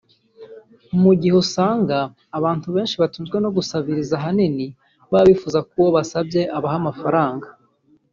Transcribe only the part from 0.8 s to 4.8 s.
Mu gihe usanga abantu benshi batunzwe no gusabiriza ahanini